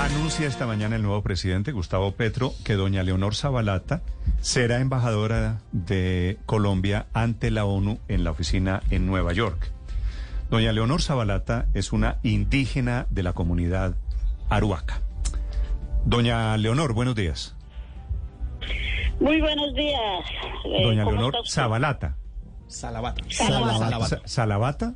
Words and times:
Anuncia 0.00 0.46
esta 0.46 0.66
mañana 0.66 0.96
el 0.96 1.02
nuevo 1.02 1.22
presidente, 1.22 1.72
Gustavo 1.72 2.12
Petro, 2.12 2.52
que 2.64 2.74
doña 2.74 3.02
Leonor 3.02 3.34
Zabalata 3.34 4.00
será 4.40 4.78
embajadora 4.80 5.58
de 5.72 6.38
Colombia 6.46 7.06
ante 7.12 7.50
la 7.50 7.64
ONU 7.64 7.98
en 8.08 8.22
la 8.24 8.30
oficina 8.30 8.82
en 8.90 9.06
Nueva 9.06 9.32
York. 9.32 9.70
Doña 10.50 10.72
Leonor 10.72 11.02
Zabalata 11.02 11.66
es 11.74 11.92
una 11.92 12.18
indígena 12.22 13.06
de 13.10 13.22
la 13.24 13.32
comunidad 13.32 13.96
Aruaca. 14.48 15.00
Doña 16.04 16.56
Leonor, 16.56 16.94
buenos 16.94 17.14
días. 17.16 17.54
Muy 19.20 19.40
buenos 19.40 19.74
días. 19.74 20.00
Eh, 20.64 20.84
Doña 20.84 21.04
¿cómo 21.04 21.16
Leonor? 21.16 21.34
Zabalata. 21.46 22.16
Salabata. 22.68 23.22
Salabata. 23.30 24.06
Sa- 24.06 24.20
¿Salabata? 24.26 24.94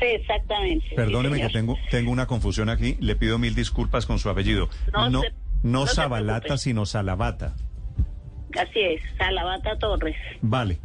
Sí, 0.00 0.06
exactamente. 0.06 0.86
sí, 0.88 0.94
Perdóneme 0.96 1.40
que 1.40 1.48
tengo, 1.50 1.76
tengo 1.90 2.10
una 2.10 2.26
confusión 2.26 2.68
aquí. 2.70 2.96
Le 3.00 3.14
pido 3.16 3.38
mil 3.38 3.54
disculpas 3.54 4.06
con 4.06 4.18
su 4.18 4.28
apellido. 4.30 4.68
No 4.92 5.10
no, 5.10 5.20
se- 5.20 5.32
no 5.62 5.86
Zabalata, 5.86 6.56
sino 6.58 6.86
Salabata. 6.86 7.54
Así 8.58 8.80
es, 8.80 9.00
Salabata 9.18 9.78
Torres. 9.78 10.16
Vale. 10.40 10.78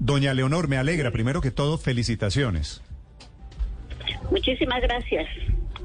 Doña 0.00 0.34
Leonor, 0.34 0.66
me 0.66 0.78
alegra. 0.78 1.10
Primero 1.12 1.40
que 1.40 1.50
todo, 1.50 1.78
felicitaciones. 1.78 2.82
Muchísimas 4.30 4.80
gracias. 4.82 5.26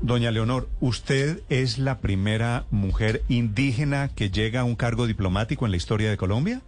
Doña 0.01 0.31
Leonor, 0.31 0.69
¿usted 0.79 1.41
es 1.49 1.77
la 1.77 1.99
primera 1.99 2.65
mujer 2.71 3.21
indígena 3.27 4.09
que 4.15 4.29
llega 4.29 4.61
a 4.61 4.63
un 4.63 4.75
cargo 4.75 5.05
diplomático 5.07 5.65
en 5.65 5.71
la 5.71 5.77
historia 5.77 6.09
de 6.09 6.15
Colombia? 6.17 6.61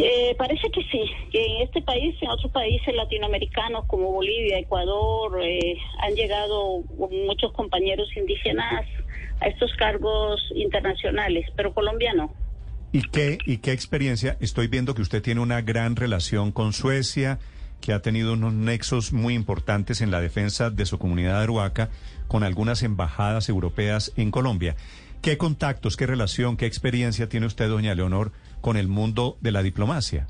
Eh, 0.00 0.36
parece 0.38 0.70
que 0.70 0.80
sí, 0.84 1.02
que 1.32 1.44
en 1.44 1.62
este 1.62 1.82
país, 1.82 2.14
en 2.20 2.30
otros 2.30 2.52
países 2.52 2.94
latinoamericanos 2.94 3.84
como 3.86 4.12
Bolivia, 4.12 4.58
Ecuador, 4.58 5.42
eh, 5.42 5.76
han 6.00 6.14
llegado 6.14 6.82
muchos 7.26 7.52
compañeros 7.52 8.08
indígenas 8.16 8.86
a 9.40 9.48
estos 9.48 9.72
cargos 9.74 10.40
internacionales, 10.54 11.46
pero 11.56 11.74
Colombia 11.74 12.12
no. 12.14 12.32
¿Y 12.92 13.02
qué, 13.02 13.38
¿Y 13.44 13.58
qué 13.58 13.72
experiencia? 13.72 14.36
Estoy 14.40 14.68
viendo 14.68 14.94
que 14.94 15.02
usted 15.02 15.20
tiene 15.20 15.40
una 15.40 15.62
gran 15.62 15.96
relación 15.96 16.52
con 16.52 16.72
Suecia, 16.72 17.40
que 17.80 17.92
ha 17.92 18.00
tenido 18.00 18.34
unos 18.34 18.52
nexos 18.52 19.12
muy 19.12 19.34
importantes 19.34 20.00
en 20.00 20.12
la 20.12 20.20
defensa 20.20 20.70
de 20.70 20.86
su 20.86 20.98
comunidad 20.98 21.42
aruaca 21.42 21.90
con 22.28 22.44
algunas 22.44 22.84
embajadas 22.84 23.48
europeas 23.48 24.12
en 24.16 24.30
Colombia. 24.30 24.76
¿Qué 25.22 25.36
contactos, 25.36 25.96
qué 25.96 26.06
relación, 26.06 26.56
qué 26.56 26.66
experiencia 26.66 27.28
tiene 27.28 27.46
usted, 27.46 27.68
doña 27.68 27.94
Leonor, 27.94 28.30
con 28.60 28.76
el 28.76 28.88
mundo 28.88 29.36
de 29.40 29.52
la 29.52 29.62
diplomacia? 29.62 30.26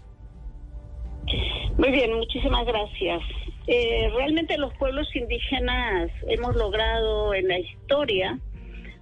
Muy 1.77 1.91
bien, 1.91 2.13
muchísimas 2.15 2.67
gracias. 2.67 3.23
Eh, 3.67 4.11
realmente 4.17 4.57
los 4.59 4.75
pueblos 4.75 5.07
indígenas 5.15 6.11
hemos 6.27 6.57
logrado 6.57 7.35
en 7.35 7.49
la 7.49 7.59
historia 7.59 8.39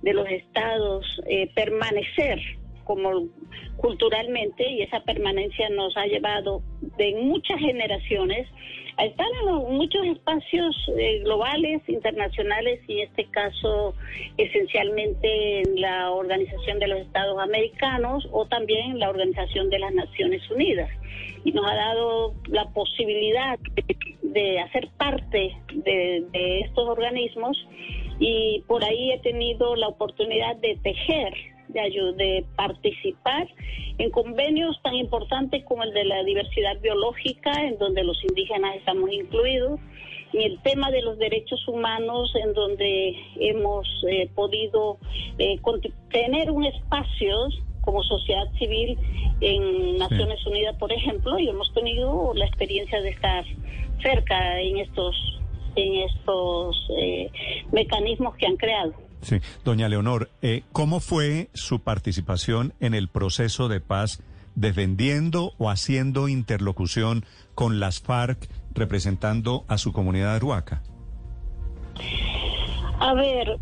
de 0.02 0.12
los 0.12 0.28
estados 0.28 1.06
eh, 1.28 1.50
permanecer 1.54 2.40
como 2.86 3.28
culturalmente 3.76 4.66
y 4.66 4.82
esa 4.82 5.00
permanencia 5.00 5.68
nos 5.70 5.94
ha 5.96 6.06
llevado 6.06 6.62
de 6.96 7.14
muchas 7.20 7.58
generaciones 7.58 8.48
a 8.96 9.04
estar 9.04 9.26
en 9.40 9.46
los- 9.46 9.68
muchos 9.68 10.06
espacios 10.06 10.74
eh, 10.96 11.20
globales, 11.24 11.82
internacionales 11.86 12.80
y 12.88 13.00
en 13.00 13.08
este 13.08 13.26
caso 13.26 13.94
esencialmente 14.38 15.60
en 15.60 15.80
la 15.80 16.10
Organización 16.12 16.78
de 16.78 16.88
los 16.88 17.00
Estados 17.00 17.38
Americanos 17.38 18.26
o 18.32 18.46
también 18.46 18.92
en 18.92 18.98
la 18.98 19.10
Organización 19.10 19.68
de 19.68 19.80
las 19.80 19.92
Naciones 19.92 20.48
Unidas. 20.50 20.90
Y 21.44 21.52
nos 21.52 21.66
ha 21.70 21.74
dado 21.74 22.34
la 22.48 22.64
posibilidad 22.70 23.58
de, 24.22 24.60
hacer 24.60 24.88
parte 24.96 25.56
de 25.74 26.60
estos 26.60 26.88
organismos 26.88 27.56
y 28.18 28.62
por 28.66 28.84
ahí 28.84 29.12
he 29.12 29.18
tenido 29.18 29.76
la 29.76 29.88
oportunidad 29.88 30.56
de 30.56 30.76
tejer, 30.82 31.34
de, 31.82 32.12
de 32.12 32.44
participar 32.56 33.48
en 33.98 34.10
convenios 34.10 34.80
tan 34.82 34.94
importantes 34.94 35.64
como 35.64 35.82
el 35.82 35.92
de 35.92 36.04
la 36.04 36.22
diversidad 36.22 36.78
biológica, 36.80 37.52
en 37.64 37.78
donde 37.78 38.04
los 38.04 38.22
indígenas 38.24 38.76
estamos 38.76 39.10
incluidos, 39.12 39.80
y 40.32 40.42
el 40.42 40.60
tema 40.62 40.90
de 40.90 41.02
los 41.02 41.18
derechos 41.18 41.66
humanos, 41.68 42.32
en 42.34 42.52
donde 42.52 43.14
hemos 43.40 43.86
eh, 44.08 44.28
podido 44.34 44.98
eh, 45.38 45.58
tener 46.10 46.50
un 46.50 46.64
espacio 46.64 47.48
como 47.82 48.02
sociedad 48.02 48.50
civil 48.58 48.98
en 49.40 49.96
Naciones 49.96 50.44
Unidas, 50.44 50.76
por 50.76 50.92
ejemplo, 50.92 51.38
y 51.38 51.48
hemos 51.48 51.72
tenido 51.72 52.32
la 52.34 52.46
experiencia 52.46 53.00
de 53.00 53.10
estar 53.10 53.44
cerca 54.02 54.60
en 54.60 54.78
estos 54.78 55.14
en 55.76 55.96
estos 56.08 56.88
eh, 56.98 57.30
mecanismos 57.70 58.34
que 58.36 58.46
han 58.46 58.56
creado. 58.56 58.94
Sí, 59.26 59.40
doña 59.64 59.88
Leonor, 59.88 60.30
eh, 60.40 60.62
¿cómo 60.70 61.00
fue 61.00 61.48
su 61.52 61.80
participación 61.80 62.74
en 62.78 62.94
el 62.94 63.08
proceso 63.08 63.66
de 63.66 63.80
paz 63.80 64.22
defendiendo 64.54 65.50
o 65.58 65.68
haciendo 65.68 66.28
interlocución 66.28 67.24
con 67.56 67.80
las 67.80 68.00
FARC 68.00 68.48
representando 68.72 69.64
a 69.66 69.78
su 69.78 69.92
comunidad 69.92 70.36
aruaca? 70.36 70.80
A 73.00 73.14
ver, 73.14 73.58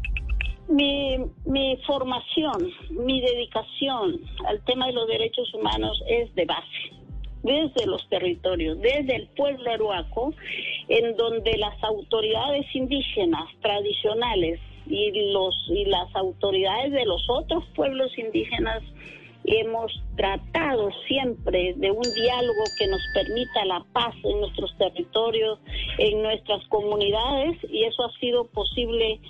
mi, 0.69 1.17
mi 1.47 1.79
formación, 1.87 2.71
mi 2.91 3.23
dedicación 3.23 4.21
al 4.47 4.63
tema 4.67 4.89
de 4.89 4.93
los 4.93 5.09
derechos 5.09 5.49
humanos 5.55 5.99
es 6.07 6.35
de 6.35 6.45
base, 6.45 6.93
desde 7.43 7.87
los 7.87 8.07
territorios, 8.11 8.79
desde 8.83 9.17
el 9.17 9.29
pueblo 9.29 9.71
aruaco, 9.71 10.35
en 10.89 11.17
donde 11.17 11.57
las 11.57 11.83
autoridades 11.83 12.67
indígenas 12.75 13.49
tradicionales 13.63 14.61
y 14.87 15.33
los 15.33 15.55
y 15.69 15.85
las 15.87 16.15
autoridades 16.15 16.93
de 16.93 17.05
los 17.05 17.25
otros 17.29 17.65
pueblos 17.75 18.17
indígenas 18.19 18.83
hemos 19.45 19.93
tratado 20.17 20.91
siempre 21.07 21.75
de 21.77 21.91
un 21.91 22.03
diálogo 22.15 22.65
que 22.79 22.87
nos 22.87 23.03
permita 23.13 23.65
la 23.67 23.85
paz 23.93 24.15
en 24.25 24.41
nuestros 24.41 24.75
territorios, 24.79 25.59
en 25.99 26.23
nuestras 26.23 26.67
comunidades, 26.69 27.59
y 27.69 27.85
eso 27.85 28.05
ha 28.05 28.13
sido 28.19 28.47
posible 28.47 29.21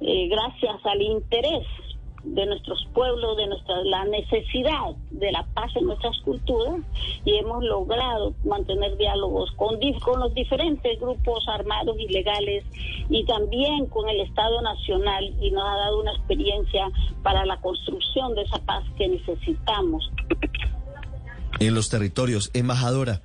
eh, 0.00 0.28
gracias 0.28 0.76
al 0.84 1.02
interés 1.02 1.66
de 2.24 2.46
nuestros 2.46 2.86
pueblos, 2.92 3.36
de 3.36 3.46
nuestra 3.46 3.82
la 3.84 4.04
necesidad 4.04 4.96
de 5.10 5.32
la 5.32 5.46
paz 5.54 5.70
en 5.76 5.86
nuestras 5.86 6.16
culturas 6.20 6.80
y 7.24 7.36
hemos 7.36 7.62
logrado 7.64 8.34
mantener 8.44 8.96
diálogos 8.96 9.50
con, 9.52 9.78
los 10.18 10.34
diferentes 10.34 10.98
grupos 11.00 11.46
armados 11.48 11.96
ilegales 11.98 12.64
y 13.08 13.24
también 13.24 13.86
con 13.86 14.08
el 14.08 14.20
Estado 14.20 14.60
Nacional 14.62 15.32
y 15.40 15.50
nos 15.50 15.64
ha 15.64 15.76
dado 15.76 16.00
una 16.00 16.12
experiencia 16.12 16.90
para 17.22 17.46
la 17.46 17.60
construcción 17.60 18.34
de 18.34 18.42
esa 18.42 18.58
paz 18.58 18.84
que 18.96 19.08
necesitamos. 19.08 20.10
En 21.60 21.74
los 21.74 21.88
territorios, 21.88 22.50
embajadora, 22.54 23.22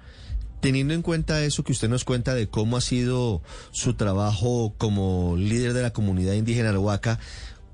teniendo 0.59 0.93
en 0.93 1.01
cuenta 1.01 1.43
eso 1.43 1.63
que 1.63 1.71
usted 1.71 1.89
nos 1.89 2.05
cuenta 2.05 2.35
de 2.35 2.47
cómo 2.47 2.77
ha 2.77 2.81
sido 2.81 3.41
su 3.71 3.95
trabajo 3.95 4.73
como 4.77 5.35
líder 5.35 5.73
de 5.73 5.81
la 5.81 5.93
comunidad 5.93 6.33
indígena 6.33 6.69
Arahuaca, 6.69 7.19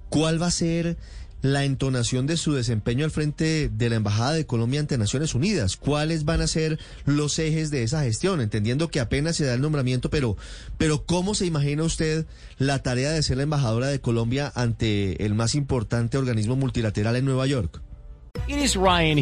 ¿cuál 0.09 0.41
va 0.41 0.47
a 0.47 0.51
ser 0.51 0.97
la 1.41 1.63
entonación 1.63 2.27
de 2.27 2.37
su 2.37 2.53
desempeño 2.53 3.05
al 3.05 3.11
frente 3.11 3.69
de 3.69 3.89
la 3.89 3.95
Embajada 3.95 4.33
de 4.33 4.45
Colombia 4.45 4.79
ante 4.79 4.97
Naciones 4.97 5.33
Unidas? 5.35 5.77
¿Cuáles 5.77 6.25
van 6.25 6.41
a 6.41 6.47
ser 6.47 6.79
los 7.05 7.39
ejes 7.39 7.71
de 7.71 7.83
esa 7.83 8.03
gestión? 8.03 8.41
Entendiendo 8.41 8.89
que 8.89 8.99
apenas 8.99 9.37
se 9.37 9.45
da 9.45 9.53
el 9.53 9.61
nombramiento, 9.61 10.09
pero, 10.09 10.35
pero 10.77 11.05
¿cómo 11.05 11.35
se 11.35 11.45
imagina 11.45 11.83
usted 11.83 12.25
la 12.57 12.79
tarea 12.83 13.11
de 13.11 13.23
ser 13.23 13.37
la 13.37 13.43
embajadora 13.43 13.87
de 13.87 14.01
Colombia 14.01 14.51
ante 14.55 15.25
el 15.25 15.33
más 15.33 15.55
importante 15.55 16.17
organismo 16.17 16.55
multilateral 16.55 17.15
en 17.15 17.25
Nueva 17.25 17.47
York? 17.47 17.81
Ryan 18.75 19.17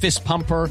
fist 0.00 0.24
pumper? 0.24 0.70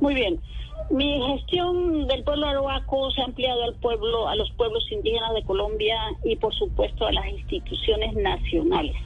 Muy 0.00 0.14
bien. 0.14 0.40
Mi 0.90 1.22
gestión 1.22 2.08
del 2.08 2.24
pueblo 2.24 2.46
aruaco 2.48 3.10
se 3.12 3.20
ha 3.20 3.26
ampliado 3.26 3.62
al 3.62 3.74
pueblo, 3.74 4.28
a 4.28 4.34
los 4.34 4.50
pueblos 4.52 4.84
indígenas 4.90 5.34
de 5.34 5.44
Colombia 5.44 5.96
y, 6.24 6.34
por 6.36 6.52
supuesto, 6.54 7.06
a 7.06 7.12
las 7.12 7.28
instituciones 7.28 8.14
nacionales. 8.14 8.96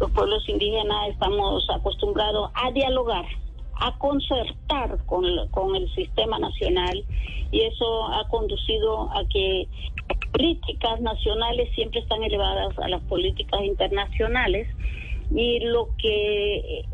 Los 0.00 0.10
pueblos 0.12 0.48
indígenas 0.48 1.08
estamos 1.10 1.68
acostumbrados 1.70 2.50
a 2.54 2.70
dialogar, 2.70 3.26
a 3.74 3.98
concertar 3.98 5.04
con, 5.04 5.24
con 5.48 5.76
el 5.76 5.92
sistema 5.94 6.38
nacional 6.38 7.04
y 7.50 7.62
eso 7.62 8.06
ha 8.06 8.26
conducido 8.28 9.10
a 9.10 9.26
que 9.28 9.68
políticas 10.32 11.00
nacionales 11.00 11.68
siempre 11.74 12.00
están 12.00 12.22
elevadas 12.22 12.78
a 12.78 12.88
las 12.88 13.02
políticas 13.02 13.60
internacionales 13.62 14.68
y 15.34 15.60
lo 15.60 15.90
que 15.98 16.84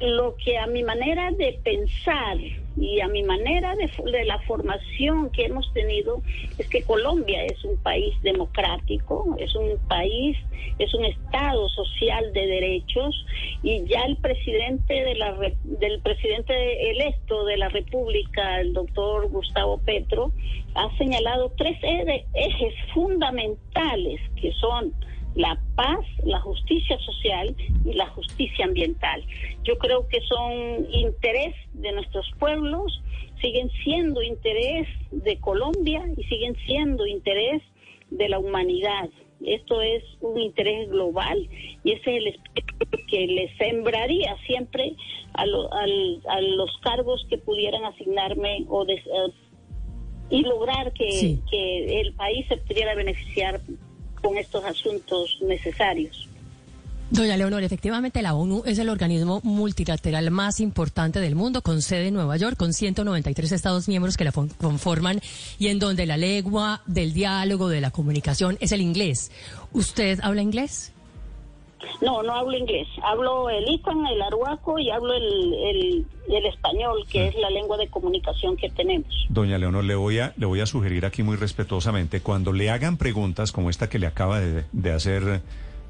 lo 0.00 0.34
que 0.36 0.58
a 0.58 0.66
mi 0.66 0.82
manera 0.82 1.30
de 1.32 1.60
pensar 1.62 2.38
y 2.80 3.00
a 3.00 3.08
mi 3.08 3.22
manera 3.22 3.76
de, 3.76 3.90
de, 4.10 4.24
la 4.24 4.38
formación 4.40 5.30
que 5.30 5.44
hemos 5.44 5.70
tenido 5.74 6.22
es 6.58 6.66
que 6.68 6.82
Colombia 6.82 7.44
es 7.44 7.62
un 7.62 7.76
país 7.76 8.14
democrático, 8.22 9.36
es 9.38 9.54
un 9.54 9.78
país, 9.86 10.36
es 10.78 10.92
un 10.94 11.04
estado 11.04 11.68
social 11.68 12.32
de 12.32 12.46
derechos 12.46 13.26
y 13.62 13.84
ya 13.84 14.00
el 14.02 14.16
presidente 14.16 14.94
de 14.94 15.14
la 15.14 15.36
del 15.64 16.00
presidente 16.00 16.90
electo 16.90 17.44
de 17.44 17.58
la 17.58 17.68
República, 17.68 18.60
el 18.60 18.72
doctor 18.72 19.28
Gustavo 19.28 19.78
Petro, 19.84 20.32
ha 20.74 20.96
señalado 20.96 21.52
tres 21.58 21.78
ejes 21.82 22.74
fundamentales 22.94 24.20
que 24.40 24.52
son 24.52 24.94
la 25.34 25.60
paz, 25.76 26.04
la 26.24 26.40
justicia 26.40 26.98
social 26.98 27.54
y 27.84 27.92
la 27.94 28.06
justicia 28.08 28.64
ambiental. 28.64 29.24
Yo 29.64 29.78
creo 29.78 30.08
que 30.08 30.20
son 30.22 30.92
interés 30.92 31.54
de 31.74 31.92
nuestros 31.92 32.30
pueblos, 32.38 33.00
siguen 33.40 33.70
siendo 33.84 34.22
interés 34.22 34.88
de 35.10 35.38
Colombia 35.38 36.04
y 36.16 36.24
siguen 36.24 36.56
siendo 36.66 37.06
interés 37.06 37.62
de 38.10 38.28
la 38.28 38.38
humanidad. 38.38 39.08
Esto 39.44 39.80
es 39.80 40.02
un 40.20 40.38
interés 40.38 40.90
global 40.90 41.48
y 41.82 41.92
ese 41.92 42.16
es 42.16 42.22
el 42.22 42.26
espíritu 42.28 42.98
que 43.08 43.26
le 43.26 43.56
sembraría 43.56 44.36
siempre 44.46 44.94
a, 45.32 45.46
lo, 45.46 45.72
a, 45.72 45.84
a 46.28 46.40
los 46.42 46.76
cargos 46.82 47.24
que 47.30 47.38
pudieran 47.38 47.84
asignarme 47.84 48.66
o 48.68 48.84
de, 48.84 48.94
uh, 48.94 49.32
y 50.30 50.42
lograr 50.42 50.92
que, 50.92 51.10
sí. 51.10 51.40
que 51.50 52.00
el 52.00 52.12
país 52.14 52.46
se 52.48 52.58
pudiera 52.58 52.94
beneficiar 52.94 53.60
con 54.22 54.36
estos 54.36 54.64
asuntos 54.64 55.38
necesarios. 55.40 56.28
Doña 57.10 57.36
Leonor, 57.36 57.64
efectivamente 57.64 58.22
la 58.22 58.34
ONU 58.34 58.62
es 58.66 58.78
el 58.78 58.88
organismo 58.88 59.40
multilateral 59.42 60.30
más 60.30 60.60
importante 60.60 61.18
del 61.18 61.34
mundo, 61.34 61.60
con 61.60 61.82
sede 61.82 62.06
en 62.06 62.14
Nueva 62.14 62.36
York, 62.36 62.56
con 62.56 62.72
193 62.72 63.50
Estados 63.50 63.88
miembros 63.88 64.16
que 64.16 64.24
la 64.24 64.30
conforman 64.30 65.20
y 65.58 65.68
en 65.68 65.80
donde 65.80 66.06
la 66.06 66.16
lengua 66.16 66.82
del 66.86 67.12
diálogo, 67.12 67.68
de 67.68 67.80
la 67.80 67.90
comunicación 67.90 68.58
es 68.60 68.70
el 68.70 68.80
inglés. 68.80 69.32
¿Usted 69.72 70.20
habla 70.22 70.42
inglés? 70.42 70.92
No, 72.00 72.22
no 72.22 72.34
hablo 72.34 72.56
inglés. 72.56 72.86
Hablo 73.02 73.50
el 73.50 73.68
ican, 73.68 74.06
el 74.06 74.20
aruaco 74.22 74.78
y 74.78 74.90
hablo 74.90 75.14
el, 75.14 75.54
el, 75.54 76.06
el 76.28 76.46
español, 76.46 77.06
que 77.10 77.28
es 77.28 77.34
la 77.36 77.50
lengua 77.50 77.76
de 77.76 77.88
comunicación 77.88 78.56
que 78.56 78.68
tenemos. 78.70 79.08
Doña 79.28 79.58
Leonor, 79.58 79.84
le 79.84 79.94
voy 79.94 80.18
a, 80.18 80.32
le 80.36 80.46
voy 80.46 80.60
a 80.60 80.66
sugerir 80.66 81.06
aquí 81.06 81.22
muy 81.22 81.36
respetuosamente, 81.36 82.20
cuando 82.20 82.52
le 82.52 82.70
hagan 82.70 82.96
preguntas 82.96 83.52
como 83.52 83.70
esta 83.70 83.88
que 83.88 83.98
le 83.98 84.06
acaba 84.06 84.40
de, 84.40 84.64
de 84.72 84.92
hacer 84.92 85.42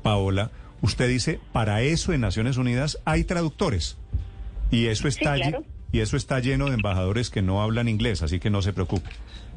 Paola, 0.03 0.51
usted 0.83 1.09
dice, 1.09 1.41
para 1.53 1.83
eso 1.83 2.13
en 2.13 2.21
Naciones 2.21 2.57
Unidas 2.57 2.99
hay 3.05 3.25
traductores. 3.25 3.97
Y 4.71 4.87
eso 4.87 5.09
está 5.09 5.35
sí, 5.35 5.43
claro. 5.43 5.65
y 5.93 6.01
eso 6.01 6.17
está 6.17 6.39
lleno 6.41 6.67
de 6.69 6.75
embajadores 6.75 7.31
que 7.31 7.43
no 7.43 7.63
hablan 7.63 7.89
inglés, 7.89 8.23
así 8.23 8.39
que 8.39 8.51
no 8.51 8.63
se 8.63 8.73
preocupe. 8.73 9.11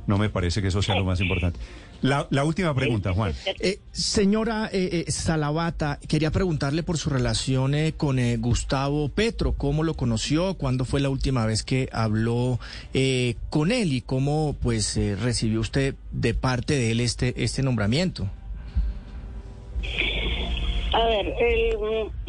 No 0.07 0.17
me 0.17 0.29
parece 0.29 0.61
que 0.61 0.67
eso 0.67 0.81
sea 0.81 0.95
lo 0.95 1.05
más 1.05 1.21
importante. 1.21 1.59
La, 2.03 2.27
la 2.31 2.43
última 2.43 2.75
pregunta, 2.75 3.13
Juan. 3.13 3.33
Eh, 3.61 3.79
señora 3.93 4.69
eh, 4.73 5.05
eh, 5.07 5.11
Salavata, 5.11 5.99
quería 6.05 6.31
preguntarle 6.31 6.83
por 6.83 6.97
su 6.97 7.09
relación 7.09 7.73
eh, 7.73 7.93
con 7.95 8.17
Gustavo 8.41 9.07
Petro. 9.07 9.53
¿Cómo 9.53 9.83
lo 9.83 9.93
conoció? 9.93 10.55
¿Cuándo 10.55 10.83
fue 10.83 10.99
la 10.99 11.09
última 11.09 11.45
vez 11.45 11.63
que 11.63 11.87
habló 11.93 12.59
eh, 12.93 13.35
con 13.49 13.71
él? 13.71 13.93
¿Y 13.93 14.01
cómo 14.01 14.53
pues 14.61 14.99
recibió 15.21 15.61
usted 15.61 15.95
de 16.11 16.33
parte 16.33 16.75
de 16.75 16.91
él 16.91 16.99
este, 16.99 17.41
este 17.41 17.63
nombramiento? 17.63 18.27
A 20.91 21.05
ver, 21.05 21.33
el, 21.39 21.77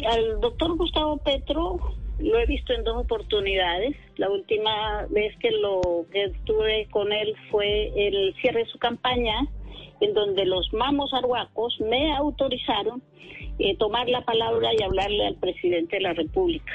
al 0.07 0.39
doctor 0.39 0.77
Gustavo 0.77 1.17
Petro 1.17 1.95
lo 2.19 2.39
he 2.39 2.45
visto 2.45 2.71
en 2.71 2.85
dos 2.85 2.95
oportunidades. 3.03 3.97
La 4.15 4.29
última 4.29 5.05
vez 5.09 5.35
que 5.39 5.51
lo 5.51 6.05
que 6.13 6.23
estuve 6.23 6.87
con 6.91 7.11
él 7.11 7.35
fue 7.51 7.91
el 8.07 8.33
cierre 8.39 8.63
de 8.63 8.71
su 8.71 8.79
campaña, 8.79 9.35
en 10.01 10.13
donde 10.13 10.45
los 10.45 10.71
mamos 10.73 11.13
arhuacos 11.13 11.79
me 11.81 12.13
autorizaron 12.13 13.01
eh, 13.59 13.75
tomar 13.77 14.09
la 14.09 14.21
palabra 14.21 14.71
y 14.77 14.83
hablarle 14.83 15.27
al 15.27 15.35
presidente 15.35 15.97
de 15.97 16.01
la 16.01 16.13
República. 16.13 16.73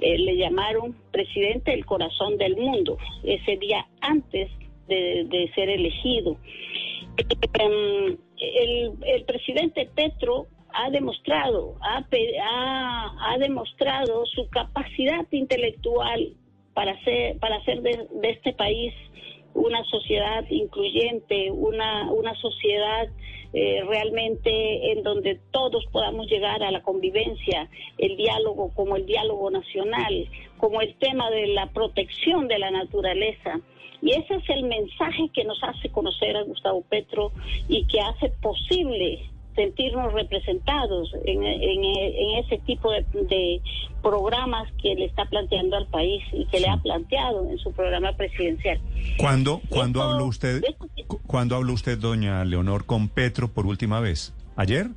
Eh, 0.00 0.18
le 0.18 0.36
llamaron 0.36 0.96
presidente 1.10 1.70
del 1.70 1.84
corazón 1.84 2.38
del 2.38 2.56
mundo, 2.56 2.96
ese 3.24 3.56
día 3.58 3.86
antes 4.00 4.50
de, 4.88 5.50
ser 5.54 5.68
elegido. 5.68 6.36
Eh, 7.18 8.16
el, 8.38 9.24
presidente 9.24 9.88
Petro 9.94 10.46
ha 10.72 10.90
demostrado, 10.90 11.76
ha, 11.82 12.04
ha, 12.42 13.32
ha, 13.32 13.38
demostrado 13.38 14.24
su 14.26 14.48
capacidad 14.48 15.26
intelectual 15.30 16.34
para 16.74 16.92
hacer, 16.92 17.38
para 17.38 17.56
hacer 17.56 17.82
de, 17.82 18.08
este 18.22 18.54
país 18.54 18.92
una 19.54 19.84
sociedad 19.84 20.44
incluyente, 20.50 21.50
una, 21.50 22.10
una 22.10 22.34
sociedad 22.36 23.08
eh, 23.54 23.82
realmente 23.86 24.92
en 24.92 25.02
donde 25.02 25.38
todos 25.50 25.84
podamos 25.92 26.26
llegar 26.26 26.62
a 26.62 26.70
la 26.70 26.82
convivencia, 26.82 27.68
el 27.98 28.16
diálogo 28.16 28.72
como 28.74 28.96
el 28.96 29.04
diálogo 29.04 29.50
nacional, 29.50 30.26
como 30.56 30.80
el 30.80 30.94
tema 30.96 31.30
de 31.30 31.48
la 31.48 31.70
protección 31.70 32.48
de 32.48 32.58
la 32.58 32.70
naturaleza. 32.70 33.60
Y 34.00 34.12
ese 34.12 34.36
es 34.36 34.48
el 34.48 34.64
mensaje 34.64 35.28
que 35.34 35.44
nos 35.44 35.62
hace 35.62 35.90
conocer 35.90 36.36
a 36.36 36.42
Gustavo 36.42 36.82
Petro 36.88 37.32
y 37.68 37.86
que 37.86 38.00
hace 38.00 38.30
posible 38.40 39.31
sentirnos 39.54 40.12
representados 40.12 41.12
en, 41.24 41.42
en, 41.44 41.84
en 41.84 42.44
ese 42.44 42.58
tipo 42.58 42.90
de, 42.90 43.04
de, 43.12 43.60
programas 44.02 44.68
que 44.82 44.94
le 44.96 45.04
está 45.04 45.24
planteando 45.26 45.76
al 45.76 45.86
país 45.86 46.22
y 46.32 46.44
que 46.46 46.58
sí. 46.58 46.64
le 46.64 46.70
ha 46.70 46.76
planteado 46.78 47.48
en 47.48 47.58
su 47.58 47.72
programa 47.72 48.12
presidencial. 48.16 48.80
¿Cuándo, 49.16 49.60
¿cuándo 49.68 50.00
esto, 50.00 50.10
habló 50.10 50.26
usted, 50.26 50.64
esto, 50.64 51.20
¿cuándo 51.26 51.54
habló 51.54 51.72
usted, 51.72 51.98
doña 51.98 52.44
Leonor, 52.44 52.84
con 52.84 53.08
Petro 53.08 53.48
por 53.48 53.66
última 53.66 54.00
vez? 54.00 54.34
¿Ayer? 54.56 54.88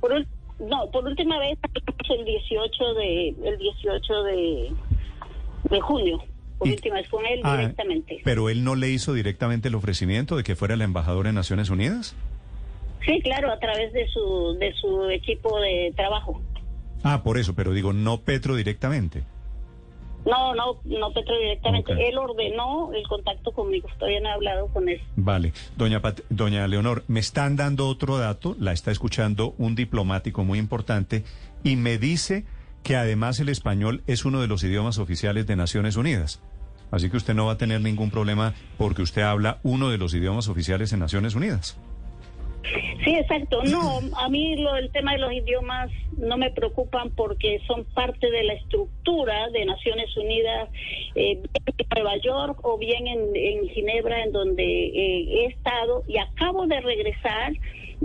Por, 0.00 0.24
no, 0.60 0.90
por 0.92 1.04
última 1.04 1.38
vez 1.38 1.58
el 2.10 2.24
18 2.24 2.94
de, 2.94 3.28
el 3.28 3.58
18 3.58 4.22
de, 4.22 4.72
de 5.70 5.80
junio. 5.80 6.22
Por 6.58 6.68
y, 6.68 6.72
última 6.72 6.96
vez 6.96 7.08
con 7.08 7.26
él 7.26 7.40
ah, 7.42 7.56
directamente. 7.56 8.20
¿Pero 8.24 8.48
él 8.48 8.62
no 8.62 8.76
le 8.76 8.88
hizo 8.90 9.12
directamente 9.12 9.68
el 9.68 9.74
ofrecimiento 9.74 10.36
de 10.36 10.44
que 10.44 10.54
fuera 10.54 10.76
la 10.76 10.84
embajadora 10.84 11.30
en 11.30 11.34
Naciones 11.34 11.70
Unidas? 11.70 12.14
Sí, 13.04 13.20
claro, 13.22 13.52
a 13.52 13.58
través 13.58 13.92
de 13.92 14.06
su, 14.08 14.56
de 14.58 14.72
su 14.74 15.10
equipo 15.10 15.60
de 15.60 15.92
trabajo. 15.94 16.40
Ah, 17.02 17.22
por 17.22 17.38
eso, 17.38 17.54
pero 17.54 17.72
digo, 17.72 17.92
no 17.92 18.20
Petro 18.20 18.56
directamente. 18.56 19.24
No, 20.24 20.54
no, 20.54 20.80
no 20.84 21.12
Petro 21.12 21.36
directamente. 21.38 21.92
Okay. 21.92 22.06
Él 22.06 22.16
ordenó 22.16 22.92
el 22.94 23.06
contacto 23.06 23.52
conmigo. 23.52 23.88
Todavía 23.98 24.20
no 24.20 24.28
he 24.30 24.32
hablado 24.32 24.68
con 24.68 24.88
él. 24.88 25.00
Vale. 25.16 25.52
Doña, 25.76 26.00
Pat 26.00 26.20
Doña 26.30 26.66
Leonor, 26.66 27.04
me 27.08 27.20
están 27.20 27.56
dando 27.56 27.88
otro 27.88 28.16
dato. 28.16 28.56
La 28.58 28.72
está 28.72 28.90
escuchando 28.90 29.54
un 29.58 29.74
diplomático 29.74 30.42
muy 30.44 30.58
importante 30.58 31.24
y 31.62 31.76
me 31.76 31.98
dice 31.98 32.46
que 32.82 32.96
además 32.96 33.38
el 33.40 33.50
español 33.50 34.02
es 34.06 34.24
uno 34.24 34.40
de 34.40 34.46
los 34.46 34.64
idiomas 34.64 34.98
oficiales 34.98 35.46
de 35.46 35.56
Naciones 35.56 35.96
Unidas. 35.96 36.40
Así 36.90 37.10
que 37.10 37.16
usted 37.16 37.34
no 37.34 37.46
va 37.46 37.52
a 37.52 37.58
tener 37.58 37.80
ningún 37.80 38.10
problema 38.10 38.54
porque 38.78 39.02
usted 39.02 39.22
habla 39.22 39.58
uno 39.62 39.90
de 39.90 39.98
los 39.98 40.14
idiomas 40.14 40.48
oficiales 40.48 40.92
en 40.92 41.00
Naciones 41.00 41.34
Unidas. 41.34 41.78
Sí, 43.04 43.14
exacto. 43.16 43.62
No, 43.64 44.00
a 44.16 44.28
mí 44.30 44.56
lo, 44.56 44.76
el 44.76 44.90
tema 44.90 45.12
de 45.12 45.18
los 45.18 45.32
idiomas 45.32 45.90
no 46.16 46.38
me 46.38 46.50
preocupan 46.50 47.10
porque 47.10 47.60
son 47.66 47.84
parte 47.84 48.30
de 48.30 48.44
la 48.44 48.54
estructura 48.54 49.50
de 49.50 49.66
Naciones 49.66 50.16
Unidas, 50.16 50.70
eh, 51.14 51.42
en 51.66 51.86
Nueva 51.94 52.16
York 52.16 52.58
o 52.62 52.78
bien 52.78 53.06
en, 53.06 53.36
en 53.36 53.68
Ginebra, 53.68 54.22
en 54.22 54.32
donde 54.32 54.64
eh, 54.64 55.26
he 55.28 55.44
estado 55.46 56.02
y 56.08 56.16
acabo 56.16 56.66
de 56.66 56.80
regresar 56.80 57.52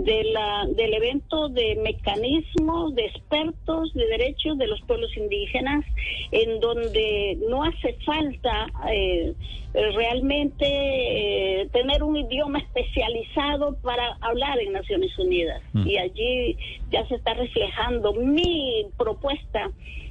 de 0.04 0.24
la, 0.24 0.66
del 0.76 0.94
evento 0.94 1.48
de 1.48 1.76
mecanismos 1.76 2.94
de 2.94 3.06
expertos 3.06 3.92
de 3.94 4.06
derechos 4.06 4.56
de 4.58 4.66
los 4.66 4.80
pueblos 4.82 5.14
indígenas, 5.16 5.84
en 6.30 6.60
donde 6.60 7.38
no 7.48 7.64
hace 7.64 7.94
falta 8.04 8.66
eh, 8.90 9.34
realmente 9.72 10.66
eh, 10.66 11.68
tener 11.72 12.02
un 12.02 12.16
idioma 12.16 12.58
especializado 12.58 13.76
para 13.82 14.16
hablar 14.20 14.58
en 14.58 14.72
Naciones 14.72 15.16
Unidas. 15.18 15.62
Y 15.74 15.96
allí 15.98 16.56
ya 16.90 17.06
se 17.06 17.16
está 17.16 17.34
reflejando 17.34 18.12
mi 18.14 18.86
propuesta 18.96 19.70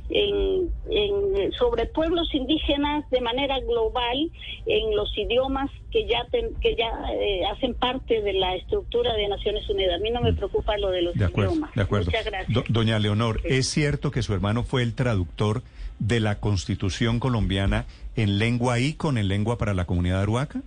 en, 0.10 0.72
en, 0.90 1.52
sobre 1.54 1.86
pueblos 1.86 2.34
indígenas 2.34 3.10
de 3.10 3.22
manera 3.22 3.60
global 3.60 4.32
en 4.66 4.96
los 4.96 5.16
idiomas 5.18 5.70
que 5.92 6.08
ya 6.08 6.26
ten, 6.32 6.56
que 6.62 6.76
ya 6.76 6.90
eh, 7.14 7.46
hacen 7.46 7.74
parte 7.76 8.22
de 8.22 8.34
la 8.34 8.56
estructura 8.56 9.14
de 9.14 9.28
Naciones 9.28 9.70
Unidas. 9.70 9.96
A 9.96 10.04
mí 10.04 10.12
no 10.12 10.22
me 10.22 10.34
preocupa 10.34 10.78
lo 10.78 10.90
de 10.90 11.02
los 11.02 11.16
de 11.16 11.26
acuerdo, 11.26 11.52
idiomas. 11.52 11.76
De 11.76 11.82
acuerdo. 11.82 12.06
Muchas 12.06 12.26
gracias. 12.26 12.54
Do, 12.54 12.64
doña 12.70 13.00
Leonor, 13.00 13.42
¿es 13.44 13.68
cierto 13.68 14.12
que 14.12 14.22
su 14.22 14.34
hermano 14.34 14.64
fue 14.64 14.84
el 14.84 14.96
traductor 14.96 15.64
de 16.00 16.20
la 16.20 16.40
Constitución 16.40 17.20
colombiana 17.20 17.86
en 18.16 18.40
lengua 18.40 18.78
con 18.98 19.18
en 19.18 19.28
lengua 19.28 19.58
para 19.58 19.74
la 19.74 19.86
comunidad 19.86 20.22
aruaca? 20.22 20.62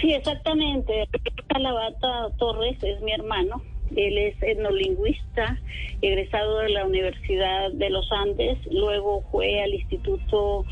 Sí, 0.00 0.12
exactamente. 0.12 1.08
Calabata 1.48 2.30
Torres 2.38 2.76
es 2.82 3.00
mi 3.02 3.12
hermano. 3.12 3.62
Él 3.96 4.18
es 4.18 4.42
etnolingüista, 4.42 5.58
egresado 6.00 6.58
de 6.58 6.70
la 6.70 6.86
Universidad 6.86 7.72
de 7.72 7.90
los 7.90 8.10
Andes, 8.12 8.58
luego 8.70 9.22
fue 9.30 9.62
al 9.62 9.74
Instituto 9.74 10.64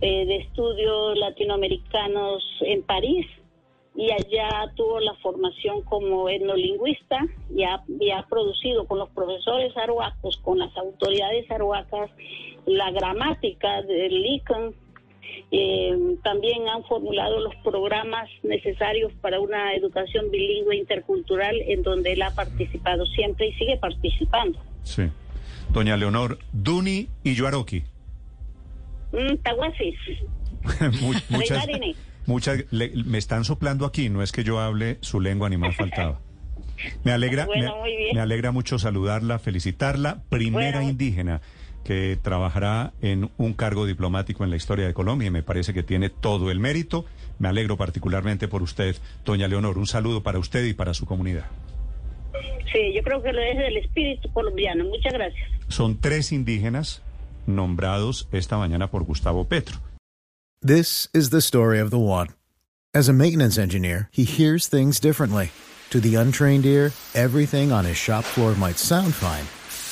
eh, 0.00 0.26
de 0.26 0.36
Estudios 0.36 1.18
Latinoamericanos 1.18 2.42
en 2.60 2.82
París 2.82 3.26
y 3.94 4.12
allá 4.12 4.72
tuvo 4.76 5.00
la 5.00 5.14
formación 5.14 5.82
como 5.82 6.28
etnolingüista 6.28 7.18
y 7.52 7.64
ha, 7.64 7.74
ha 7.74 8.26
producido 8.28 8.86
con 8.86 9.00
los 9.00 9.10
profesores 9.10 9.76
aruacos, 9.76 10.36
con 10.38 10.60
las 10.60 10.76
autoridades 10.76 11.50
aruacas, 11.50 12.08
la 12.64 12.92
gramática 12.92 13.82
del 13.82 14.24
ICANN 14.24 14.72
eh, 15.50 16.16
también 16.22 16.68
han 16.68 16.84
formulado 16.84 17.40
los 17.40 17.54
programas 17.56 18.28
necesarios 18.42 19.12
para 19.20 19.40
una 19.40 19.74
educación 19.74 20.30
bilingüe 20.30 20.76
intercultural 20.76 21.56
en 21.66 21.82
donde 21.82 22.12
él 22.12 22.22
ha 22.22 22.34
participado 22.34 23.06
siempre 23.06 23.48
y 23.48 23.52
sigue 23.54 23.78
participando. 23.78 24.58
Sí. 24.82 25.04
Doña 25.70 25.96
Leonor, 25.96 26.38
Duni 26.52 27.08
y 27.24 27.34
Yuaroki. 27.34 27.82
Mm, 29.12 29.36
Tahuasis. 29.42 29.98
muchas, 31.00 31.66
muchas 32.26 32.64
le, 32.70 32.90
me 33.04 33.18
están 33.18 33.44
soplando 33.44 33.86
aquí, 33.86 34.08
no 34.10 34.22
es 34.22 34.32
que 34.32 34.44
yo 34.44 34.60
hable 34.60 34.98
su 35.00 35.20
lengua 35.20 35.48
ni 35.48 35.56
más 35.56 35.76
faltaba. 35.76 36.20
Me 37.04 37.12
alegra, 37.12 37.46
bueno, 37.46 37.76
me, 37.82 38.14
me, 38.14 38.20
alegra 38.20 38.52
mucho 38.52 38.78
saludarla, 38.78 39.38
felicitarla, 39.38 40.22
primera 40.28 40.78
Bueno. 40.78 40.90
indígena 40.90 41.40
que 41.88 42.18
trabajará 42.20 42.92
en 43.00 43.30
un 43.38 43.54
cargo 43.54 43.86
diplomático 43.86 44.44
en 44.44 44.50
la 44.50 44.56
historia 44.56 44.86
de 44.86 44.92
Colombia 44.92 45.28
y 45.28 45.30
me 45.30 45.42
parece 45.42 45.72
que 45.72 45.82
tiene 45.82 46.10
todo 46.10 46.50
el 46.50 46.60
mérito. 46.60 47.06
Me 47.38 47.48
alegro 47.48 47.78
particularmente 47.78 48.46
por 48.46 48.60
usted, 48.60 48.94
doña 49.24 49.48
Leonor. 49.48 49.78
Un 49.78 49.86
saludo 49.86 50.22
para 50.22 50.38
usted 50.38 50.66
y 50.66 50.74
para 50.74 50.92
su 50.92 51.06
comunidad. 51.06 51.46
Sí, 52.70 52.92
yo 52.94 53.02
creo 53.02 53.22
que 53.22 53.32
lo 53.32 53.40
es 53.40 53.56
del 53.56 53.78
espíritu 53.78 54.30
colombiano. 54.34 54.84
Muchas 54.84 55.14
gracias. 55.14 55.48
Son 55.68 55.98
tres 55.98 56.30
indígenas 56.30 57.00
nombrados 57.46 58.28
esta 58.32 58.58
mañana 58.58 58.90
por 58.90 59.04
Gustavo 59.04 59.46
Petro. 59.46 59.78
This 60.60 61.08
is 61.14 61.30
the 61.30 61.40
story 61.40 61.80
of 61.80 61.88
the 61.88 61.96
one. 61.96 62.28
As 62.92 63.08
a 63.08 63.14
maintenance 63.14 63.56
engineer, 63.56 64.10
he 64.12 64.24
hears 64.24 64.68
things 64.68 65.00
differently. 65.00 65.52
To 65.88 66.00
the 66.00 66.16
untrained 66.16 66.66
ear, 66.66 66.92
everything 67.14 67.72
on 67.72 67.86
his 67.86 67.96
shop 67.96 68.24
floor 68.24 68.54
might 68.56 68.76
sound 68.76 69.14
fine, 69.14 69.46